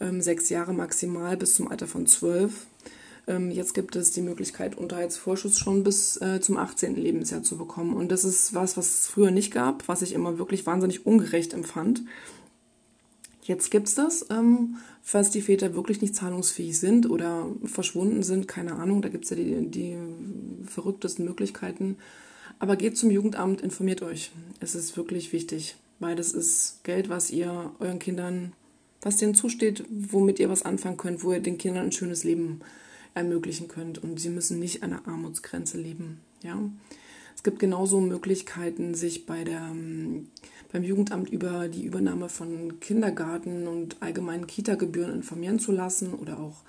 ähm, 0.00 0.22
sechs 0.22 0.48
Jahre 0.48 0.72
maximal 0.72 1.36
bis 1.36 1.56
zum 1.56 1.68
Alter 1.68 1.86
von 1.86 2.06
zwölf. 2.06 2.66
Ähm, 3.26 3.50
jetzt 3.50 3.74
gibt 3.74 3.96
es 3.96 4.12
die 4.12 4.22
Möglichkeit, 4.22 4.76
Unterhaltsvorschuss 4.76 5.58
schon 5.58 5.84
bis 5.84 6.16
äh, 6.20 6.40
zum 6.40 6.56
18. 6.56 6.96
Lebensjahr 6.96 7.42
zu 7.42 7.58
bekommen. 7.58 7.94
Und 7.94 8.10
das 8.10 8.24
ist 8.24 8.54
was, 8.54 8.76
was 8.76 8.86
es 8.86 9.06
früher 9.06 9.30
nicht 9.30 9.52
gab, 9.52 9.86
was 9.88 10.02
ich 10.02 10.14
immer 10.14 10.38
wirklich 10.38 10.66
wahnsinnig 10.66 11.06
ungerecht 11.06 11.52
empfand. 11.52 12.02
Jetzt 13.42 13.70
gibt 13.70 13.88
es 13.88 13.94
das, 13.94 14.26
ähm, 14.30 14.76
falls 15.02 15.30
die 15.30 15.42
Väter 15.42 15.74
wirklich 15.74 16.00
nicht 16.00 16.14
zahlungsfähig 16.14 16.78
sind 16.78 17.10
oder 17.10 17.46
verschwunden 17.64 18.22
sind, 18.22 18.48
keine 18.48 18.74
Ahnung, 18.74 19.02
da 19.02 19.08
gibt 19.08 19.24
es 19.24 19.30
ja 19.30 19.36
die, 19.36 19.66
die 19.68 19.96
verrücktesten 20.66 21.24
Möglichkeiten. 21.24 21.96
Aber 22.58 22.76
geht 22.76 22.96
zum 22.96 23.10
Jugendamt, 23.10 23.60
informiert 23.60 24.02
euch. 24.02 24.30
Es 24.60 24.74
ist 24.74 24.96
wirklich 24.96 25.32
wichtig, 25.32 25.76
weil 26.00 26.16
das 26.16 26.32
ist 26.32 26.82
Geld, 26.82 27.08
was 27.08 27.30
ihr 27.30 27.72
euren 27.78 27.98
Kindern, 27.98 28.52
was 29.02 29.18
denen 29.18 29.34
zusteht, 29.34 29.84
womit 29.88 30.40
ihr 30.40 30.48
was 30.48 30.64
anfangen 30.64 30.96
könnt, 30.96 31.22
wo 31.22 31.32
ihr 31.32 31.40
den 31.40 31.58
Kindern 31.58 31.86
ein 31.86 31.92
schönes 31.92 32.24
Leben 32.24 32.60
ermöglichen 33.14 33.68
könnt 33.68 34.02
und 34.02 34.18
sie 34.18 34.30
müssen 34.30 34.58
nicht 34.58 34.82
an 34.82 34.90
der 34.90 35.06
Armutsgrenze 35.06 35.78
leben. 35.78 36.20
Ja? 36.42 36.58
Es 37.36 37.42
gibt 37.42 37.58
genauso 37.58 38.00
Möglichkeiten, 38.00 38.94
sich 38.94 39.26
bei 39.26 39.44
der 39.44 39.68
ähm, 39.70 40.28
beim 40.72 40.84
Jugendamt 40.84 41.30
über 41.30 41.68
die 41.68 41.84
Übernahme 41.84 42.28
von 42.28 42.78
Kindergarten 42.80 43.66
und 43.66 43.96
allgemeinen 44.00 44.46
Kita-Gebühren 44.46 45.12
informieren 45.12 45.58
zu 45.58 45.72
lassen 45.72 46.14
oder 46.14 46.38
auch 46.38 46.62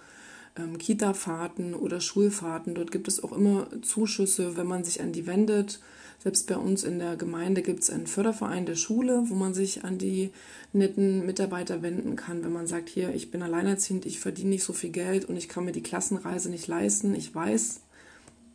ähm, 0.57 0.77
Kita-Fahrten 0.77 1.73
oder 1.73 2.01
Schulfahrten. 2.01 2.75
Dort 2.75 2.91
gibt 2.91 3.07
es 3.07 3.23
auch 3.23 3.31
immer 3.31 3.67
Zuschüsse, 3.81 4.57
wenn 4.57 4.67
man 4.67 4.83
sich 4.83 5.01
an 5.01 5.11
die 5.11 5.27
wendet. 5.27 5.79
Selbst 6.19 6.47
bei 6.47 6.57
uns 6.57 6.83
in 6.83 6.99
der 6.99 7.15
Gemeinde 7.15 7.63
gibt 7.63 7.81
es 7.81 7.89
einen 7.89 8.05
Förderverein 8.05 8.65
der 8.65 8.75
Schule, 8.75 9.23
wo 9.25 9.33
man 9.33 9.53
sich 9.55 9.83
an 9.83 9.97
die 9.97 10.31
netten 10.71 11.25
Mitarbeiter 11.25 11.81
wenden 11.81 12.15
kann, 12.15 12.43
wenn 12.43 12.53
man 12.53 12.67
sagt, 12.67 12.89
hier, 12.89 13.13
ich 13.15 13.31
bin 13.31 13.41
alleinerziehend, 13.41 14.05
ich 14.05 14.19
verdiene 14.19 14.51
nicht 14.51 14.63
so 14.63 14.73
viel 14.73 14.91
Geld 14.91 15.25
und 15.25 15.35
ich 15.35 15.49
kann 15.49 15.65
mir 15.65 15.71
die 15.71 15.81
Klassenreise 15.81 16.51
nicht 16.51 16.67
leisten. 16.67 17.15
Ich 17.15 17.33
weiß, 17.33 17.81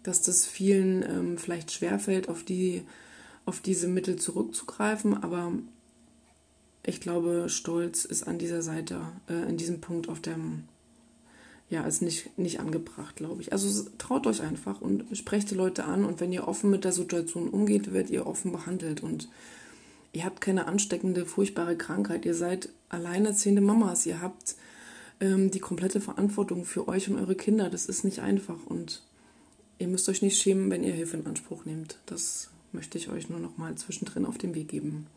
dass 0.05 0.23
das 0.23 0.47
vielen 0.47 1.03
ähm, 1.03 1.38
vielleicht 1.38 1.73
schwerfällt, 1.73 2.29
auf 2.29 2.45
die 2.45 2.83
auf 3.47 3.61
diese 3.61 3.87
Mittel 3.87 4.17
zurückzugreifen, 4.17 5.15
aber 5.15 5.53
ich 6.85 7.00
glaube, 7.00 7.47
Stolz 7.49 8.05
ist 8.05 8.26
an 8.26 8.38
dieser 8.38 8.61
Seite, 8.61 9.00
äh, 9.29 9.49
in 9.49 9.57
diesem 9.57 9.81
Punkt 9.81 10.09
auf 10.09 10.21
dem, 10.21 10.65
ja, 11.69 11.83
ist 11.83 12.03
nicht, 12.03 12.39
nicht 12.39 12.61
angebracht, 12.61 13.17
glaube 13.17 13.43
ich. 13.43 13.53
Also 13.53 13.89
traut 13.99 14.27
euch 14.27 14.43
einfach 14.43 14.81
und 14.81 15.05
sprecht 15.17 15.51
die 15.51 15.57
Leute 15.57 15.85
an 15.85 16.05
und 16.05 16.21
wenn 16.21 16.33
ihr 16.33 16.47
offen 16.47 16.71
mit 16.71 16.85
der 16.85 16.93
Situation 16.93 17.49
umgeht, 17.49 17.93
werdet 17.93 18.11
ihr 18.11 18.27
offen 18.27 18.53
behandelt 18.53 19.03
und 19.03 19.29
ihr 20.13 20.25
habt 20.25 20.41
keine 20.41 20.67
ansteckende, 20.67 21.27
furchtbare 21.27 21.77
Krankheit. 21.77 22.25
Ihr 22.25 22.35
seid 22.35 22.69
alleinerziehende 22.89 23.63
Mamas. 23.63 24.07
Ihr 24.07 24.21
habt 24.21 24.55
ähm, 25.21 25.51
die 25.51 25.59
komplette 25.59 26.01
Verantwortung 26.01 26.65
für 26.65 26.87
euch 26.87 27.11
und 27.11 27.19
eure 27.19 27.35
Kinder. 27.35 27.69
Das 27.69 27.87
ist 27.87 28.05
nicht 28.05 28.21
einfach 28.21 28.65
und 28.67 29.03
ihr 29.79 29.89
müsst 29.89 30.09
euch 30.09 30.23
nicht 30.23 30.41
schämen, 30.41 30.71
wenn 30.71 30.85
ihr 30.85 30.93
Hilfe 30.93 31.17
in 31.17 31.27
Anspruch 31.27 31.65
nehmt. 31.65 31.99
Das 32.07 32.51
möchte 32.71 32.97
ich 32.97 33.09
euch 33.09 33.29
nur 33.29 33.41
noch 33.41 33.57
mal 33.57 33.75
zwischendrin 33.75 34.25
auf 34.25 34.39
den 34.39 34.55
Weg 34.55 34.69
geben. 34.69 35.09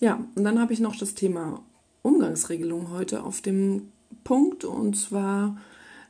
Ja, 0.00 0.26
und 0.34 0.42
dann 0.42 0.58
habe 0.58 0.72
ich 0.72 0.80
noch 0.80 0.96
das 0.96 1.14
Thema 1.14 1.62
Umgangsregelung 2.02 2.90
heute 2.90 3.22
auf 3.22 3.40
dem 3.40 3.92
Punkt. 4.22 4.64
Und 4.64 4.96
zwar 4.96 5.56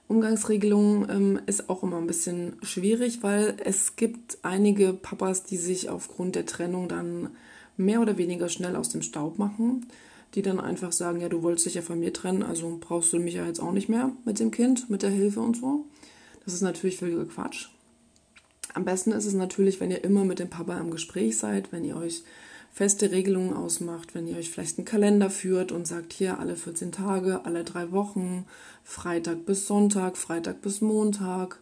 Umgangsregelung 0.09 1.09
ähm, 1.09 1.41
ist 1.47 1.71
auch 1.71 1.83
immer 1.83 1.99
ein 1.99 2.07
bisschen 2.07 2.57
schwierig, 2.63 3.23
weil 3.23 3.57
es 3.65 3.97
gibt 3.97 4.39
einige 4.43 4.93
Papas, 4.93 5.45
die 5.45 5.57
sich 5.57 5.89
aufgrund 5.89 6.35
der 6.35 6.47
Trennung 6.47 6.89
dann 6.89 7.31
mehr 7.77 8.01
oder 8.01 8.19
weniger 8.19 8.49
schnell 8.49 8.77
aus 8.77 8.91
dem 8.91 9.03
Staub 9.03 9.39
machen, 9.39 9.87
die 10.35 10.43
dann 10.43 10.61
einfach 10.61 10.93
sagen, 10.93 11.21
ja, 11.21 11.29
du 11.29 11.43
wolltest 11.43 11.67
dich 11.67 11.75
ja 11.75 11.83
von 11.83 11.99
mir 11.99 12.13
trennen, 12.13 12.43
also 12.43 12.77
brauchst 12.81 13.13
du 13.13 13.19
mich 13.19 13.35
ja 13.35 13.47
jetzt 13.47 13.61
auch 13.61 13.73
nicht 13.73 13.89
mehr 13.89 14.13
mit 14.25 14.41
dem 14.41 14.51
Kind, 14.51 14.91
mit 14.91 15.03
der 15.03 15.11
Hilfe 15.11 15.41
und 15.41 15.57
so. 15.57 15.87
Das 16.45 16.55
ist 16.55 16.63
natürlich 16.63 16.99
völliger 16.99 17.25
Quatsch. 17.25 17.69
Am 18.75 18.85
besten 18.85 19.13
ist 19.13 19.27
es 19.27 19.35
natürlich, 19.35 19.81
wenn 19.81 19.91
ihr 19.91 20.03
immer 20.05 20.25
mit 20.25 20.41
dem 20.41 20.51
Papa 20.51 20.79
im 20.79 20.91
Gespräch 20.91 21.39
seid, 21.39 21.73
wenn 21.73 21.85
ihr 21.85 21.97
euch 21.97 22.25
feste 22.75 23.11
Regelungen 23.11 23.55
ausmacht, 23.55 24.15
wenn 24.15 24.27
ihr 24.27 24.37
euch 24.37 24.51
vielleicht 24.51 24.77
einen 24.79 24.85
Kalender 24.85 25.31
führt 25.31 25.73
und 25.73 25.87
sagt, 25.87 26.13
hier 26.13 26.39
alle 26.39 26.57
14 26.57 26.93
Tage, 26.93 27.47
alle 27.47 27.65
drei 27.65 27.91
Wochen, 27.93 28.45
Freitag 28.83 29.47
bis 29.47 29.67
Sonntag, 29.67 30.19
Freitag 30.19 30.61
bis 30.61 30.83
Montag 30.83 31.61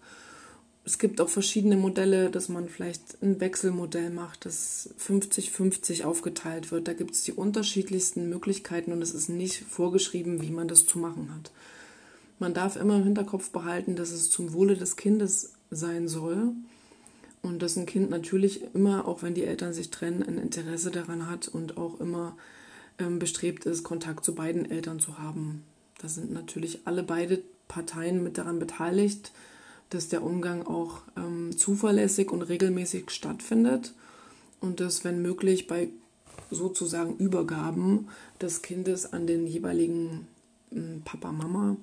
es 0.84 0.98
gibt 0.98 1.20
auch 1.20 1.28
verschiedene 1.28 1.76
Modelle, 1.76 2.28
dass 2.28 2.48
man 2.48 2.68
vielleicht 2.68 3.22
ein 3.22 3.40
Wechselmodell 3.40 4.10
macht, 4.10 4.46
das 4.46 4.92
50-50 4.98 6.04
aufgeteilt 6.04 6.72
wird. 6.72 6.88
Da 6.88 6.92
gibt 6.92 7.12
es 7.12 7.22
die 7.22 7.32
unterschiedlichsten 7.32 8.28
Möglichkeiten 8.28 8.92
und 8.92 9.00
es 9.00 9.14
ist 9.14 9.28
nicht 9.28 9.62
vorgeschrieben, 9.62 10.42
wie 10.42 10.50
man 10.50 10.66
das 10.66 10.86
zu 10.86 10.98
machen 10.98 11.32
hat. 11.34 11.52
Man 12.40 12.52
darf 12.52 12.74
immer 12.74 12.96
im 12.96 13.04
Hinterkopf 13.04 13.50
behalten, 13.50 13.94
dass 13.94 14.10
es 14.10 14.30
zum 14.30 14.52
Wohle 14.52 14.76
des 14.76 14.96
Kindes 14.96 15.52
sein 15.70 16.08
soll 16.08 16.52
und 17.42 17.60
dass 17.60 17.76
ein 17.76 17.86
Kind 17.86 18.10
natürlich 18.10 18.62
immer, 18.74 19.06
auch 19.06 19.22
wenn 19.22 19.34
die 19.34 19.44
Eltern 19.44 19.72
sich 19.72 19.90
trennen, 19.90 20.22
ein 20.22 20.38
Interesse 20.38 20.90
daran 20.90 21.28
hat 21.28 21.48
und 21.48 21.76
auch 21.76 22.00
immer 22.00 22.36
ähm, 22.98 23.18
bestrebt 23.18 23.66
ist, 23.66 23.82
Kontakt 23.82 24.24
zu 24.24 24.34
beiden 24.34 24.70
Eltern 24.70 25.00
zu 25.00 25.18
haben. 25.18 25.64
Da 26.00 26.08
sind 26.08 26.32
natürlich 26.32 26.80
alle 26.84 27.02
beide 27.02 27.42
Parteien 27.68 28.22
mit 28.22 28.38
daran 28.38 28.58
beteiligt 28.58 29.32
dass 29.92 30.08
der 30.08 30.22
Umgang 30.22 30.66
auch 30.66 31.02
ähm, 31.16 31.56
zuverlässig 31.56 32.30
und 32.30 32.42
regelmäßig 32.42 33.10
stattfindet 33.10 33.92
und 34.60 34.80
dass, 34.80 35.04
wenn 35.04 35.20
möglich, 35.20 35.66
bei 35.66 35.88
sozusagen 36.50 37.16
Übergaben 37.16 38.08
des 38.40 38.62
Kindes 38.62 39.12
an 39.12 39.26
den 39.26 39.46
jeweiligen 39.46 40.26
ähm, 40.72 41.02
Papa, 41.04 41.30
Mama 41.32 41.76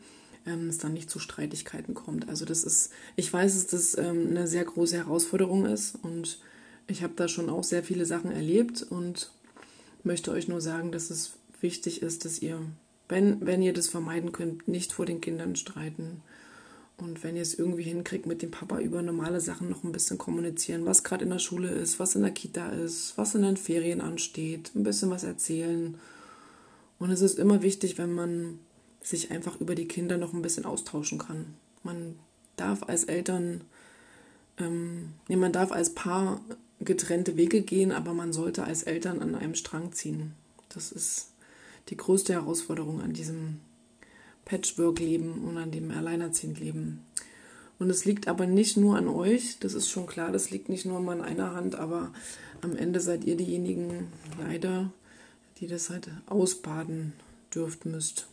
ähm, 0.49 0.67
es 0.69 0.77
dann 0.77 0.93
nicht 0.93 1.09
zu 1.09 1.19
Streitigkeiten 1.19 1.93
kommt. 1.93 2.27
Also 2.29 2.45
das 2.45 2.63
ist, 2.63 2.91
ich 3.15 3.31
weiß, 3.31 3.53
dass 3.53 3.67
das 3.67 3.97
ähm, 3.97 4.27
eine 4.29 4.47
sehr 4.47 4.65
große 4.65 4.97
Herausforderung 4.97 5.65
ist 5.65 5.95
und 6.01 6.39
ich 6.87 7.03
habe 7.03 7.13
da 7.15 7.27
schon 7.27 7.49
auch 7.49 7.63
sehr 7.63 7.83
viele 7.83 8.05
Sachen 8.05 8.31
erlebt 8.31 8.81
und 8.81 9.31
möchte 10.03 10.31
euch 10.31 10.47
nur 10.47 10.61
sagen, 10.61 10.91
dass 10.91 11.09
es 11.09 11.33
wichtig 11.61 12.01
ist, 12.01 12.25
dass 12.25 12.41
ihr, 12.41 12.59
wenn, 13.07 13.45
wenn 13.45 13.61
ihr 13.61 13.73
das 13.73 13.87
vermeiden 13.87 14.31
könnt, 14.31 14.67
nicht 14.67 14.91
vor 14.93 15.05
den 15.05 15.21
Kindern 15.21 15.55
streiten 15.55 16.21
und 16.97 17.23
wenn 17.23 17.35
ihr 17.35 17.41
es 17.41 17.57
irgendwie 17.57 17.83
hinkriegt, 17.83 18.25
mit 18.25 18.41
dem 18.41 18.51
Papa 18.51 18.79
über 18.79 19.01
normale 19.01 19.39
Sachen 19.39 19.69
noch 19.69 19.83
ein 19.83 19.91
bisschen 19.91 20.17
kommunizieren, 20.17 20.85
was 20.85 21.03
gerade 21.03 21.23
in 21.23 21.29
der 21.29 21.39
Schule 21.39 21.69
ist, 21.69 21.99
was 21.99 22.15
in 22.15 22.23
der 22.23 22.31
Kita 22.31 22.69
ist, 22.69 23.17
was 23.17 23.35
in 23.35 23.43
den 23.43 23.57
Ferien 23.57 24.01
ansteht, 24.01 24.71
ein 24.75 24.83
bisschen 24.83 25.09
was 25.09 25.23
erzählen. 25.23 25.95
Und 26.97 27.11
es 27.11 27.21
ist 27.21 27.39
immer 27.39 27.61
wichtig, 27.61 27.97
wenn 27.97 28.13
man 28.13 28.59
sich 29.01 29.31
einfach 29.31 29.59
über 29.59 29.75
die 29.75 29.87
Kinder 29.87 30.17
noch 30.17 30.33
ein 30.33 30.41
bisschen 30.41 30.65
austauschen 30.65 31.17
kann. 31.17 31.55
Man 31.83 32.19
darf 32.55 32.83
als 32.83 33.05
Eltern, 33.05 33.61
ähm, 34.57 35.13
nee, 35.27 35.35
man 35.35 35.53
darf 35.53 35.71
als 35.71 35.95
Paar 35.95 36.41
getrennte 36.79 37.37
Wege 37.37 37.61
gehen, 37.61 37.91
aber 37.91 38.13
man 38.13 38.33
sollte 38.33 38.63
als 38.63 38.83
Eltern 38.83 39.21
an 39.21 39.35
einem 39.35 39.55
Strang 39.55 39.91
ziehen. 39.93 40.33
Das 40.69 40.91
ist 40.91 41.31
die 41.89 41.97
größte 41.97 42.33
Herausforderung 42.33 43.01
an 43.01 43.13
diesem 43.13 43.59
Patchwork-Leben 44.45 45.43
und 45.45 45.57
an 45.57 45.71
dem 45.71 45.91
Alleinerziehend-Leben. 45.91 47.05
Und 47.79 47.89
es 47.89 48.03
liegt 48.03 48.27
aber 48.27 48.45
nicht 48.45 48.77
nur 48.77 48.97
an 48.97 49.07
euch, 49.07 49.57
das 49.59 49.73
ist 49.73 49.89
schon 49.89 50.05
klar, 50.05 50.31
das 50.31 50.51
liegt 50.51 50.67
nicht 50.67 50.85
nur 50.85 50.99
mal 50.99 51.17
in 51.17 51.23
einer 51.23 51.53
Hand, 51.53 51.75
aber 51.75 52.11
am 52.61 52.75
Ende 52.75 52.99
seid 52.99 53.23
ihr 53.23 53.37
diejenigen, 53.37 54.07
leider, 54.37 54.91
die 55.59 55.67
das 55.67 55.89
halt 55.89 56.09
ausbaden 56.25 57.13
dürft, 57.53 57.85
müsst. 57.85 58.27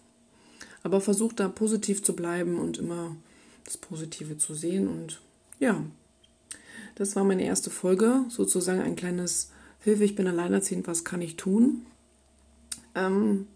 Aber 0.86 1.00
versucht 1.00 1.40
da 1.40 1.48
positiv 1.48 2.04
zu 2.04 2.14
bleiben 2.14 2.58
und 2.58 2.78
immer 2.78 3.16
das 3.64 3.76
Positive 3.76 4.38
zu 4.38 4.54
sehen. 4.54 4.86
Und 4.86 5.20
ja, 5.58 5.82
das 6.94 7.16
war 7.16 7.24
meine 7.24 7.44
erste 7.44 7.70
Folge, 7.70 8.24
sozusagen 8.28 8.80
ein 8.80 8.94
kleines 8.94 9.50
Hilfe, 9.80 10.04
ich 10.04 10.14
bin 10.14 10.28
alleinerziehend, 10.28 10.86
was 10.86 11.04
kann 11.04 11.20
ich 11.22 11.36
tun? 11.36 11.86
Ähm, 12.94 13.46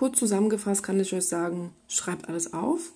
Kurz 0.00 0.18
zusammengefasst 0.18 0.82
kann 0.82 0.98
ich 0.98 1.12
euch 1.12 1.26
sagen, 1.26 1.74
schreibt 1.86 2.30
alles 2.30 2.54
auf, 2.54 2.92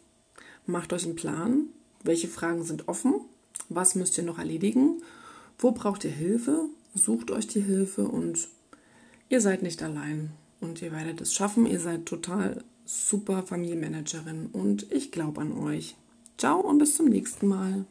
macht 0.64 0.94
euch 0.94 1.04
einen 1.04 1.16
Plan, 1.16 1.66
welche 2.02 2.28
Fragen 2.28 2.64
sind 2.64 2.88
offen, 2.88 3.20
was 3.68 3.94
müsst 3.94 4.16
ihr 4.16 4.24
noch 4.24 4.38
erledigen, 4.38 5.02
wo 5.58 5.72
braucht 5.72 6.04
ihr 6.04 6.10
Hilfe, 6.10 6.64
sucht 6.94 7.30
euch 7.30 7.46
die 7.46 7.60
Hilfe 7.60 8.08
und 8.08 8.48
ihr 9.28 9.42
seid 9.42 9.62
nicht 9.62 9.82
allein 9.82 10.30
und 10.62 10.80
ihr 10.80 10.92
werdet 10.92 11.20
es 11.20 11.34
schaffen, 11.34 11.66
ihr 11.66 11.78
seid 11.78 12.06
total 12.06 12.64
super 12.84 13.42
Familienmanagerin 13.42 14.48
und 14.52 14.90
ich 14.92 15.10
glaube 15.12 15.40
an 15.40 15.52
euch. 15.52 15.96
Ciao 16.38 16.60
und 16.60 16.78
bis 16.78 16.96
zum 16.96 17.06
nächsten 17.06 17.46
Mal. 17.46 17.86